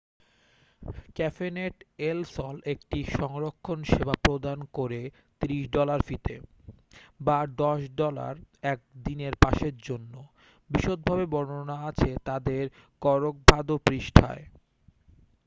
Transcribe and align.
ক্যাফেনেট 1.15 1.75
El 2.09 2.19
Sol 2.35 2.55
একটি 2.73 2.99
সংরক্ষণ 3.17 3.79
সেবা 3.91 4.15
প্রদান 4.25 4.59
করে 4.73 5.01
30 5.41 5.75
ডলার 5.75 5.99
ফিতে 6.07 6.35
বা 7.19 7.37
10 7.59 7.81
ডলার 8.01 8.33
1-দিনের 8.71 9.33
পাসের 9.43 9.75
জন্য 9.87 10.13
বিশদভাবে 10.69 11.25
বর্ননা 11.33 11.77
আছে 11.89 12.09
তাদের 12.27 12.63
করকভাদো 13.01 13.75
পৃষ্ঠায় 13.87 14.43